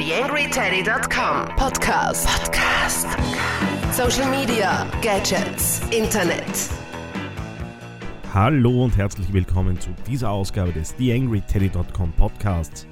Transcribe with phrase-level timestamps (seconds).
[0.00, 2.26] TheAngryTeddy.com Podcast.
[2.26, 3.06] Podcast.
[3.92, 6.70] Social Media, Gadgets, Internet.
[8.32, 12.86] Hallo und herzlich willkommen zu dieser Ausgabe des TheAngryTeddy.com Podcasts.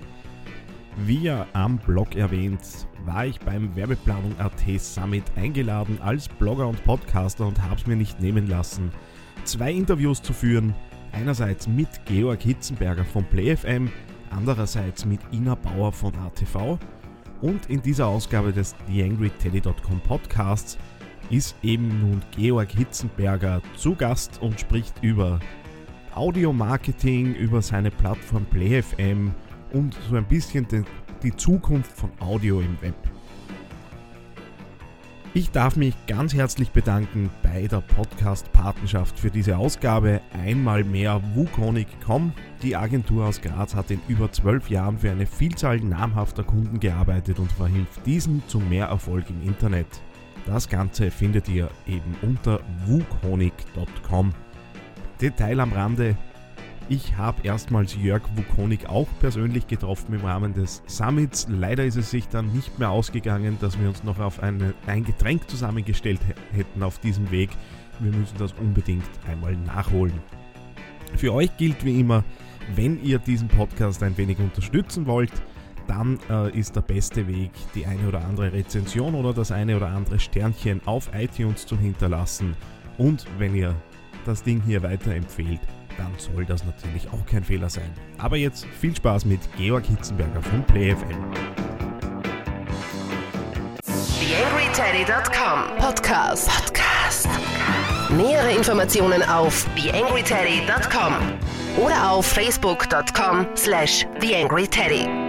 [1.06, 2.60] Wie am Blog erwähnt,
[3.06, 7.96] war ich beim Werbeplanung AT Summit eingeladen als Blogger und Podcaster und habe es mir
[7.96, 8.92] nicht nehmen lassen,
[9.44, 10.74] zwei Interviews zu führen.
[11.12, 13.90] Einerseits mit Georg Hitzenberger von PlayFM,
[14.30, 16.78] andererseits mit Ina Bauer von ATV.
[17.40, 20.76] Und in dieser Ausgabe des TheAngryTeddy.com Podcasts
[21.30, 25.38] ist eben nun Georg Hitzenberger zu Gast und spricht über
[26.14, 29.32] Audio-Marketing, über seine Plattform PlayFM
[29.72, 30.84] und so ein bisschen den,
[31.22, 33.07] die Zukunft von Audio im Web.
[35.34, 40.22] Ich darf mich ganz herzlich bedanken bei der Podcast-Partnerschaft für diese Ausgabe.
[40.32, 42.32] Einmal mehr Wukonic.com.
[42.62, 47.38] Die Agentur aus Graz hat in über zwölf Jahren für eine Vielzahl namhafter Kunden gearbeitet
[47.38, 49.86] und verhilft diesen zu mehr Erfolg im Internet.
[50.46, 54.32] Das Ganze findet ihr eben unter wukonic.com.
[55.20, 56.16] Detail am Rande,
[56.88, 61.46] ich habe erstmals Jörg Wukonik auch persönlich getroffen im Rahmen des Summits.
[61.50, 65.04] Leider ist es sich dann nicht mehr ausgegangen, dass wir uns noch auf eine, ein
[65.04, 66.20] Getränk zusammengestellt
[66.52, 67.50] hätten auf diesem Weg.
[68.00, 70.20] Wir müssen das unbedingt einmal nachholen.
[71.16, 72.24] Für euch gilt wie immer,
[72.74, 75.32] wenn ihr diesen Podcast ein wenig unterstützen wollt,
[75.86, 79.88] dann äh, ist der beste Weg, die eine oder andere Rezension oder das eine oder
[79.88, 82.54] andere Sternchen auf iTunes zu hinterlassen.
[82.98, 83.74] Und wenn ihr
[84.28, 85.60] das Ding hier weiterempfehlt,
[85.96, 87.90] dann soll das natürlich auch kein Fehler sein.
[88.18, 91.18] Aber jetzt viel Spaß mit Georg Hitzenberger von PlayFM.
[93.84, 96.48] TheAngryTeddy.com Podcast.
[96.48, 97.28] Podcast.
[98.10, 101.14] Nähere Informationen auf TheAngryTeddy.com
[101.84, 105.27] oder auf Facebook.com slash TheAngryTeddy.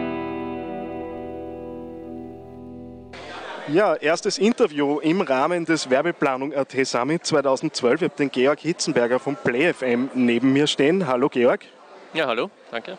[3.71, 8.01] Ja, erstes Interview im Rahmen des Werbeplanung AT Summit 2012.
[8.01, 11.05] Ich habe den Georg Hitzenberger von PlayFM neben mir stehen.
[11.05, 11.61] Hallo Georg.
[12.15, 12.97] Ja, hallo, danke.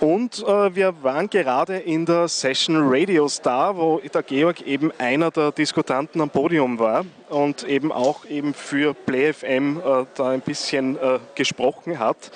[0.00, 5.30] Und äh, wir waren gerade in der Session Radio Star, wo der Georg eben einer
[5.30, 10.96] der Diskutanten am Podium war und eben auch eben für PlayFM äh, da ein bisschen
[10.96, 12.32] äh, gesprochen hat.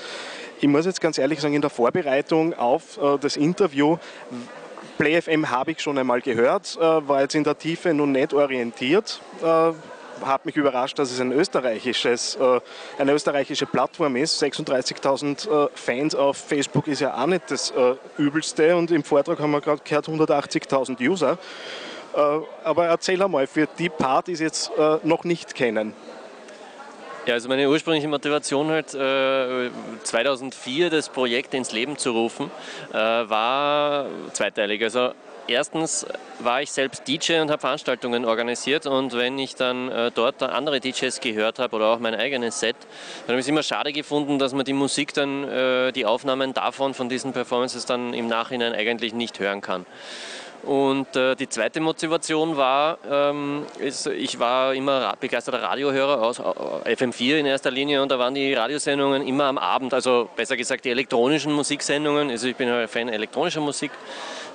[0.60, 3.96] Ich muss jetzt ganz ehrlich sagen, in der Vorbereitung auf äh, das Interview
[4.98, 9.20] PlayFM habe ich schon einmal gehört, äh, war jetzt in der Tiefe nun nicht orientiert.
[9.42, 9.72] Äh,
[10.24, 12.60] hat mich überrascht, dass es ein österreichisches, äh,
[12.98, 14.40] eine österreichische Plattform ist.
[14.40, 17.72] 36.000 Fans auf Facebook ist ja auch nicht das
[18.18, 21.38] Übelste und im Vortrag haben wir gerade gehört 180.000 User.
[22.62, 24.70] Aber erzähl einmal, für die Part, die es jetzt
[25.02, 25.92] noch nicht kennen,
[27.26, 29.70] ja, also meine ursprüngliche Motivation halt, äh,
[30.02, 32.50] 2004 das Projekt ins Leben zu rufen,
[32.92, 34.82] äh, war zweiteilig.
[34.82, 35.12] Also
[35.46, 36.06] erstens
[36.40, 40.80] war ich selbst DJ und habe Veranstaltungen organisiert und wenn ich dann äh, dort andere
[40.80, 42.76] DJs gehört habe oder auch mein eigenes Set,
[43.26, 46.54] dann habe ich es immer schade gefunden, dass man die Musik dann, äh, die Aufnahmen
[46.54, 49.86] davon, von diesen Performances dann im Nachhinein eigentlich nicht hören kann.
[50.62, 56.94] Und äh, die zweite Motivation war, ähm, ist, ich war immer begeisterter Radiohörer aus äh,
[56.94, 60.84] FM4 in erster Linie und da waren die Radiosendungen immer am Abend, also besser gesagt
[60.84, 63.90] die elektronischen Musiksendungen, also ich bin ein Fan elektronischer Musik,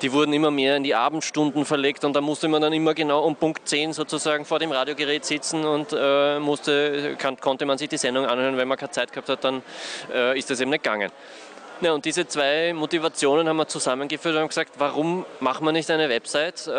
[0.02, 3.24] die wurden immer mehr in die Abendstunden verlegt und da musste man dann immer genau
[3.24, 7.90] um Punkt 10 sozusagen vor dem Radiogerät sitzen und äh, musste, kann, konnte man sich
[7.90, 9.62] die Sendung anhören, wenn man keine Zeit gehabt hat, dann
[10.14, 11.12] äh, ist das eben nicht gegangen.
[11.80, 15.92] Ja, und diese zwei Motivationen haben wir zusammengeführt und haben gesagt, warum machen wir nicht
[15.92, 16.72] eine Website, äh,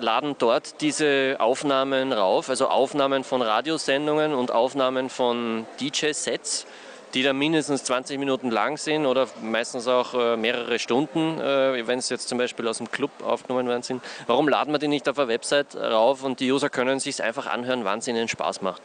[0.00, 6.64] laden dort diese Aufnahmen rauf, also Aufnahmen von Radiosendungen und Aufnahmen von DJ-Sets,
[7.12, 11.98] die dann mindestens 20 Minuten lang sind oder meistens auch äh, mehrere Stunden, äh, wenn
[11.98, 14.00] es jetzt zum Beispiel aus dem Club aufgenommen worden sind.
[14.28, 17.48] Warum laden wir die nicht auf eine Website rauf und die User können sich einfach
[17.48, 18.82] anhören, wann es ihnen Spaß macht?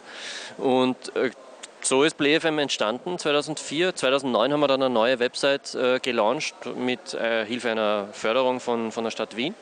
[0.58, 1.30] Und äh,
[1.86, 3.96] so ist PlayFM entstanden 2004.
[3.96, 8.92] 2009 haben wir dann eine neue Website äh, gelauncht mit äh, Hilfe einer Förderung von,
[8.92, 9.56] von der Stadt Wien.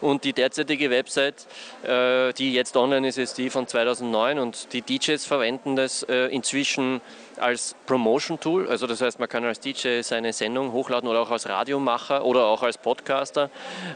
[0.00, 1.46] Und die derzeitige Website,
[1.82, 6.26] äh, die jetzt online ist, ist die von 2009 und die DJs verwenden das äh,
[6.26, 7.00] inzwischen
[7.38, 8.68] als Promotion-Tool.
[8.68, 12.46] Also das heißt, man kann als DJ seine Sendung hochladen oder auch als Radiomacher oder
[12.46, 13.50] auch als Podcaster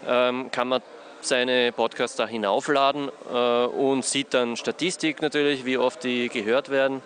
[0.06, 0.82] ähm, kann man
[1.20, 7.02] seine Podcasts da hinaufladen äh, und sieht dann Statistik natürlich, wie oft die gehört werden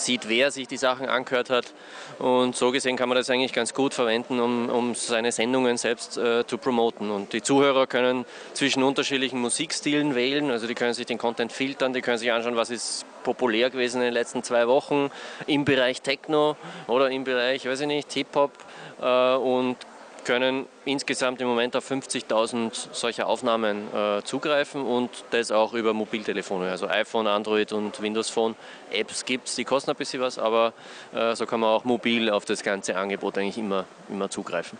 [0.00, 1.72] sieht, wer sich die Sachen angehört hat.
[2.18, 6.16] Und so gesehen kann man das eigentlich ganz gut verwenden, um, um seine Sendungen selbst
[6.16, 7.10] äh, zu promoten.
[7.10, 8.24] Und die Zuhörer können
[8.54, 12.56] zwischen unterschiedlichen Musikstilen wählen, also die können sich den Content filtern, die können sich anschauen,
[12.56, 15.10] was ist populär gewesen in den letzten zwei Wochen
[15.46, 16.56] im Bereich Techno
[16.86, 18.52] oder im Bereich, weiß ich nicht, Hip-Hop
[19.00, 19.76] äh, und
[20.24, 26.70] können insgesamt im Moment auf 50.000 solcher Aufnahmen äh, zugreifen und das auch über Mobiltelefone,
[26.70, 28.54] also iPhone, Android und Windows Phone.
[28.90, 30.72] Apps gibt es, die kosten ein bisschen was, aber
[31.14, 34.78] äh, so kann man auch mobil auf das ganze Angebot eigentlich immer, immer zugreifen.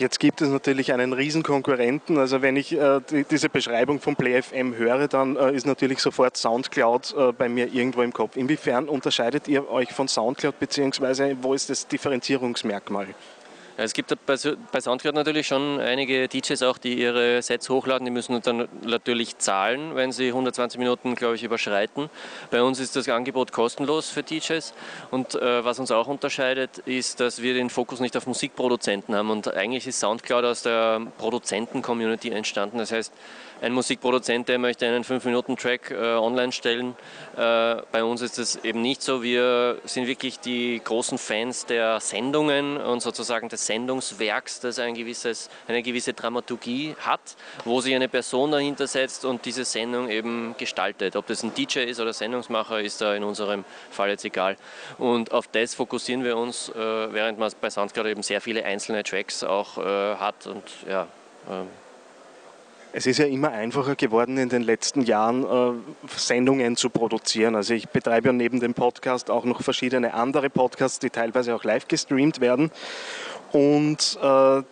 [0.00, 2.16] Jetzt gibt es natürlich einen riesen Konkurrenten.
[2.16, 6.38] Also wenn ich äh, die, diese Beschreibung von PlayFM höre, dann äh, ist natürlich sofort
[6.38, 8.36] Soundcloud äh, bei mir irgendwo im Kopf.
[8.36, 13.08] Inwiefern unterscheidet ihr euch von Soundcloud beziehungsweise wo ist das Differenzierungsmerkmal?
[13.76, 18.04] Es gibt bei Soundcloud natürlich schon einige DJs auch, die ihre Sets hochladen.
[18.04, 22.10] Die müssen dann natürlich zahlen, wenn sie 120 Minuten, glaube ich, überschreiten.
[22.50, 24.74] Bei uns ist das Angebot kostenlos für DJs.
[25.10, 29.30] Und äh, was uns auch unterscheidet, ist, dass wir den Fokus nicht auf Musikproduzenten haben.
[29.30, 32.78] Und eigentlich ist Soundcloud aus der Produzenten-Community entstanden.
[32.78, 33.12] Das heißt,
[33.62, 36.96] ein Musikproduzent, der möchte einen 5-Minuten-Track äh, online stellen.
[37.36, 39.22] Äh, bei uns ist das eben nicht so.
[39.22, 45.48] Wir sind wirklich die großen Fans der Sendungen und sozusagen des Sendungswerks, das ein gewisses,
[45.68, 47.20] eine gewisse Dramaturgie hat,
[47.64, 51.14] wo sich eine Person dahinter setzt und diese Sendung eben gestaltet.
[51.14, 54.56] Ob das ein DJ ist oder Sendungsmacher, ist da in unserem Fall jetzt egal.
[54.98, 59.04] Und auf das fokussieren wir uns, äh, während man bei Soundcloud eben sehr viele einzelne
[59.04, 61.06] Tracks auch äh, hat und ja.
[61.48, 61.68] Ähm,
[62.92, 67.54] es ist ja immer einfacher geworden in den letzten Jahren, äh, Sendungen zu produzieren.
[67.54, 71.62] Also ich betreibe ja neben dem Podcast auch noch verschiedene andere Podcasts, die teilweise auch
[71.62, 72.72] live gestreamt werden.
[73.52, 74.62] Und äh,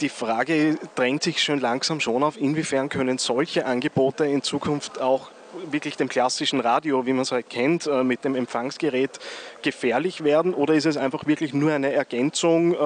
[0.00, 5.30] die Frage drängt sich schon langsam schon auf, inwiefern können solche Angebote in Zukunft auch
[5.70, 9.18] wirklich dem klassischen Radio, wie man es halt kennt, äh, mit dem Empfangsgerät
[9.62, 10.54] gefährlich werden?
[10.54, 12.76] Oder ist es einfach wirklich nur eine Ergänzung, äh,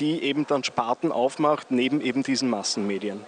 [0.00, 3.24] die eben dann Sparten aufmacht, neben eben diesen Massenmedien?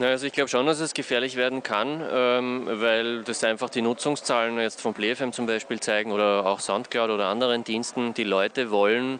[0.00, 4.56] also ich glaube schon, dass es gefährlich werden kann, ähm, weil das einfach die Nutzungszahlen
[4.60, 8.14] jetzt von PlayFM zum Beispiel zeigen oder auch Soundcloud oder anderen Diensten.
[8.14, 9.18] Die Leute wollen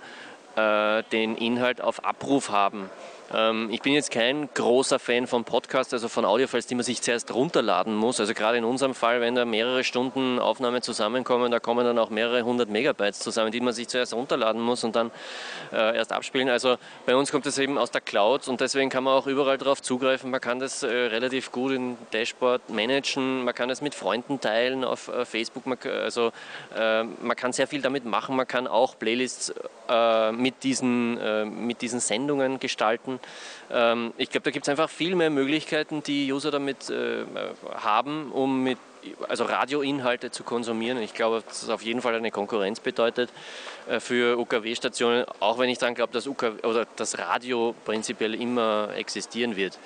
[0.59, 2.91] äh, den Inhalt auf Abruf haben.
[3.35, 7.03] Ähm, ich bin jetzt kein großer Fan von Podcasts, also von Audiofiles, die man sich
[7.03, 8.21] zuerst runterladen muss.
[8.21, 12.11] Also gerade in unserem Fall, wenn da mehrere Stunden Aufnahme zusammenkommen, da kommen dann auch
[12.11, 15.11] mehrere hundert Megabytes zusammen, die man sich zuerst runterladen muss und dann
[15.73, 16.49] äh, erst abspielen.
[16.49, 19.59] Also bei uns kommt das eben aus der Cloud und deswegen kann man auch überall
[19.59, 20.31] darauf zugreifen.
[20.31, 24.85] Man kann das äh, relativ gut im Dashboard managen, man kann es mit Freunden teilen
[24.85, 25.67] auf äh, Facebook.
[25.67, 26.33] Man, also
[26.75, 28.37] äh, man kann sehr viel damit machen.
[28.37, 29.53] Man kann auch Playlists
[29.89, 33.21] äh, mit, diesen, äh, mit diesen Sendungen gestalten.
[33.71, 37.25] Ähm, ich glaube, da gibt es einfach viel mehr Möglichkeiten, die User damit äh,
[37.75, 38.79] haben, um mit
[39.29, 40.99] also Radioinhalte zu konsumieren.
[40.99, 43.31] Ich glaube, dass das auf jeden Fall eine Konkurrenz bedeutet
[43.89, 48.91] äh, für UKW-Stationen, auch wenn ich dann glaube, dass, UKW, oder das Radio prinzipiell immer
[48.95, 49.79] existieren wird.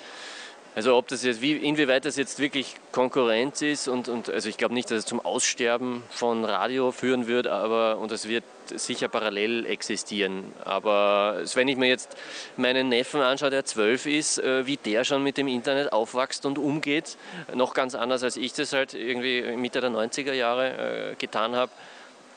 [0.75, 4.57] Also ob das jetzt, wie, inwieweit das jetzt wirklich Konkurrenz ist und, und also ich
[4.57, 8.43] glaube nicht, dass es zum Aussterben von Radio führen wird, aber und es wird
[8.73, 10.51] sicher parallel existieren.
[10.65, 12.17] Aber wenn ich mir jetzt
[12.57, 16.57] meinen Neffen anschaue, der zwölf ist, äh, wie der schon mit dem Internet aufwächst und
[16.57, 17.17] umgeht,
[17.53, 21.71] noch ganz anders als ich das halt irgendwie Mitte der 90er Jahre äh, getan habe,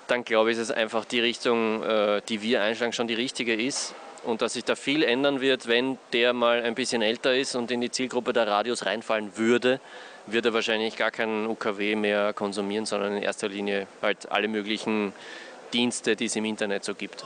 [0.09, 3.55] dann glaube ich, ist es einfach die Richtung, äh, die wir einschlagen, schon die richtige
[3.55, 3.95] ist
[4.25, 7.71] und dass sich da viel ändern wird, wenn der mal ein bisschen älter ist und
[7.71, 9.81] in die Zielgruppe der Radios reinfallen würde,
[10.27, 15.13] wird er wahrscheinlich gar keinen UKW mehr konsumieren, sondern in erster Linie halt alle möglichen
[15.73, 17.25] Dienste, die es im Internet so gibt.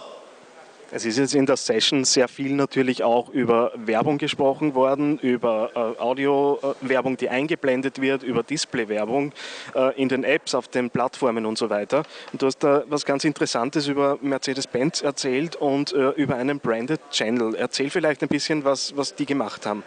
[0.93, 5.71] Es ist jetzt in der Session sehr viel natürlich auch über Werbung gesprochen worden, über
[5.75, 9.33] äh, Audio-Werbung, die eingeblendet wird, über Display-Werbung
[9.77, 12.03] äh, in den Apps, auf den Plattformen und so weiter.
[12.33, 17.01] Und du hast da was ganz Interessantes über Mercedes-Benz erzählt und äh, über einen Branded
[17.13, 17.55] Channel.
[17.55, 19.85] Erzähl vielleicht ein bisschen, was, was die gemacht haben.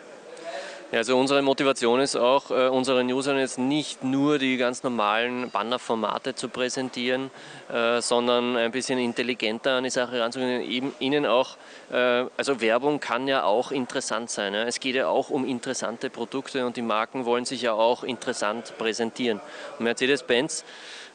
[0.93, 5.49] Ja, also unsere Motivation ist auch, äh, unseren Usern jetzt nicht nur die ganz normalen
[5.49, 7.31] Bannerformate zu präsentieren,
[7.73, 10.93] äh, sondern ein bisschen intelligenter an die Sache ranzugehen.
[10.99, 11.57] ihnen auch,
[11.91, 14.53] äh, also Werbung kann ja auch interessant sein.
[14.53, 14.65] Ja?
[14.65, 18.77] Es geht ja auch um interessante Produkte und die Marken wollen sich ja auch interessant
[18.77, 19.41] präsentieren.
[19.79, 20.63] Mercedes-Benz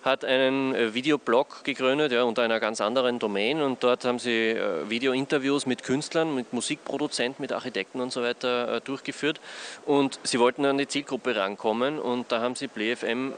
[0.02, 3.60] hat einen äh, Videoblog gegründet ja, unter einer ganz anderen Domain.
[3.60, 8.76] Und dort haben sie äh, Videointerviews mit Künstlern, mit Musikproduzenten, mit Architekten und so weiter
[8.76, 9.40] äh, durchgeführt.
[9.86, 11.98] Und sie wollten an die Zielgruppe rankommen.
[11.98, 13.32] Und da haben sie PlayFM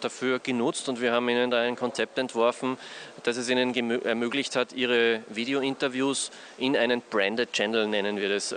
[0.00, 0.88] dafür genutzt.
[0.88, 2.78] Und wir haben ihnen da ein Konzept entworfen,
[3.22, 8.52] das es ihnen ermöglicht hat, ihre Videointerviews in einen Branded Channel, nennen wir das,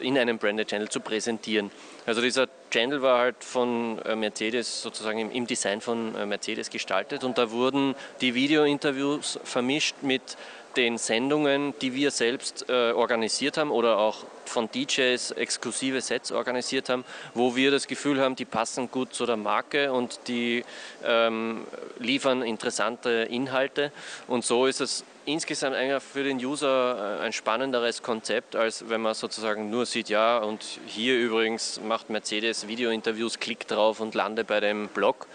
[0.00, 1.70] in einem Branded Channel zu präsentieren.
[2.06, 7.24] Also dieser Channel war halt von äh, Mercedes sozusagen im Design von äh, Mercedes gestaltet
[7.24, 10.36] und da wurden die Videointerviews vermischt mit
[10.76, 16.88] den Sendungen, die wir selbst äh, organisiert haben oder auch von DJs exklusive Sets organisiert
[16.88, 20.64] haben, wo wir das Gefühl haben, die passen gut zu der Marke und die
[21.04, 21.66] ähm,
[21.98, 23.92] liefern interessante Inhalte.
[24.26, 29.02] Und so ist es insgesamt eigentlich für den User äh, ein spannenderes Konzept, als wenn
[29.02, 34.44] man sozusagen nur sieht, ja, und hier übrigens macht Mercedes Videointerviews, klick drauf und lande
[34.44, 35.26] bei dem Blog.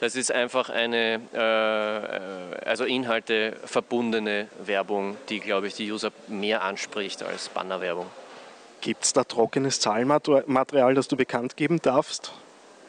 [0.00, 6.12] Das ist einfach eine, äh, äh, also Inhalte verbundene Werbung, die, glaube ich, die User
[6.28, 8.06] mehr anspricht als Bannerwerbung.
[8.80, 12.32] Gibt es da trockenes Zahlenmaterial, das du bekannt geben darfst?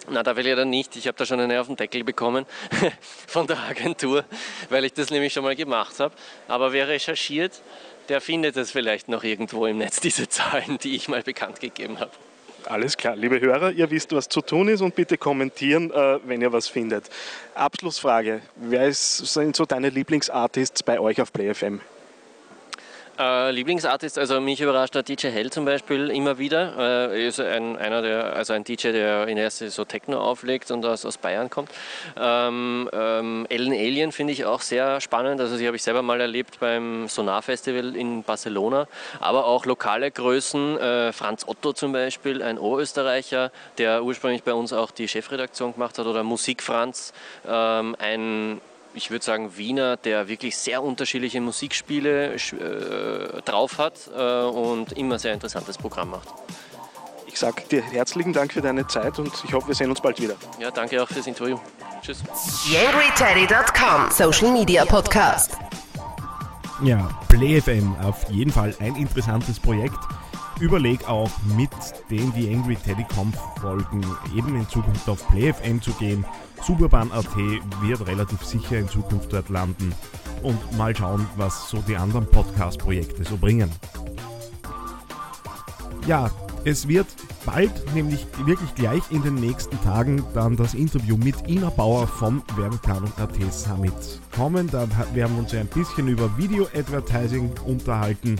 [0.10, 0.96] Na, da will ich dann nicht.
[0.96, 2.46] Ich habe da schon eine auf den Deckel bekommen
[3.28, 4.24] von der Agentur,
[4.70, 6.14] weil ich das nämlich schon mal gemacht habe.
[6.48, 7.62] Aber wer recherchiert,
[8.08, 12.00] der findet es vielleicht noch irgendwo im Netz, diese Zahlen, die ich mal bekannt gegeben
[12.00, 12.12] habe.
[12.66, 16.42] Alles klar, liebe Hörer, ihr wisst, was zu tun ist und bitte kommentieren, äh, wenn
[16.42, 17.06] ihr was findet.
[17.56, 21.80] Abschlussfrage, wer ist, sind so deine Lieblingsartists bei euch auf PlayFM?
[23.20, 27.12] Äh, Lieblingsartist, also mich überrascht der DJ Hell zum Beispiel immer wieder.
[27.12, 30.86] Äh, ist ein, einer der, also ein DJ, der in erste so Techno auflegt und
[30.86, 31.70] aus, aus Bayern kommt.
[32.18, 35.42] Ähm, ähm, Ellen Alien finde ich auch sehr spannend.
[35.42, 38.88] Also die habe ich selber mal erlebt beim Sonar Festival in Barcelona.
[39.20, 44.72] Aber auch lokale Größen, äh, Franz Otto zum Beispiel, ein Oberösterreicher, der ursprünglich bei uns
[44.72, 47.12] auch die Chefredaktion gemacht hat, oder Musik Franz,
[47.46, 48.62] ähm, ein
[48.94, 55.20] ich würde sagen, Wiener, der wirklich sehr unterschiedliche Musikspiele äh, drauf hat äh, und immer
[55.20, 56.28] sehr interessantes Programm macht.
[57.28, 60.20] Ich sage dir herzlichen Dank für deine Zeit und ich hoffe, wir sehen uns bald
[60.20, 60.36] wieder.
[60.60, 61.58] Ja, danke auch fürs Interview.
[62.02, 62.24] Tschüss.
[62.70, 65.58] YangryTeddy.com Social Media Podcast.
[66.82, 70.00] Ja, PlayFM auf jeden Fall ein interessantes Projekt.
[70.60, 71.70] Überleg auch mit
[72.10, 72.78] den die Angry
[73.14, 74.04] Conf Folgen
[74.36, 76.26] eben in Zukunft auf PlayFM zu gehen
[76.64, 77.36] Suburban.at
[77.82, 79.94] wird relativ sicher in Zukunft dort landen
[80.44, 83.70] und mal schauen, was so die anderen Podcast-Projekte so bringen.
[86.08, 86.30] Ja,
[86.66, 87.08] es wird
[87.46, 92.44] bald, nämlich wirklich gleich in den nächsten Tagen, dann das Interview mit Ina Bauer vom
[92.56, 93.94] Werbeplanung.at Summit
[94.36, 94.68] kommen.
[94.68, 98.40] Da werden wir uns ja ein bisschen über Video-Advertising unterhalten.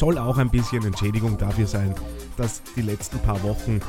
[0.00, 1.94] Soll auch ein bisschen Entschädigung dafür sein,
[2.38, 3.80] dass die letzten paar Wochen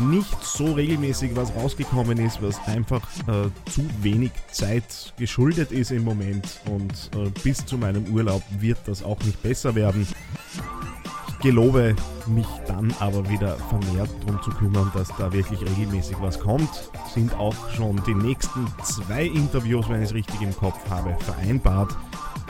[0.00, 6.02] nicht so regelmäßig was rausgekommen ist, was einfach äh, zu wenig Zeit geschuldet ist im
[6.02, 10.08] Moment und äh, bis zu meinem Urlaub wird das auch nicht besser werden.
[11.28, 11.94] Ich gelobe
[12.26, 16.90] mich dann aber wieder vermehrt darum zu kümmern, dass da wirklich regelmäßig was kommt.
[17.14, 21.96] Sind auch schon die nächsten zwei Interviews, wenn ich es richtig im Kopf habe, vereinbart.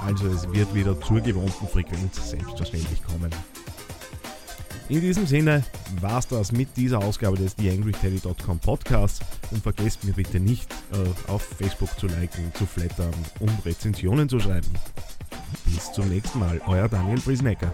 [0.05, 3.31] Also es wird wieder zur gewohnten Frequenz selbstverständlich kommen.
[4.91, 5.63] In diesem Sinne
[6.01, 9.21] war es das mit dieser Ausgabe des TheAngryTeddy.com Podcasts
[9.53, 14.41] und vergesst mir bitte nicht äh, auf Facebook zu liken, zu flattern und Rezensionen zu
[14.41, 14.67] schreiben.
[15.67, 17.73] Bis zum nächsten Mal, euer Daniel Brisnecker.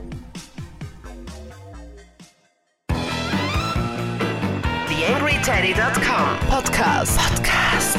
[4.88, 7.18] TheAngryTeddy.com Podcast.
[7.18, 7.98] Podcast.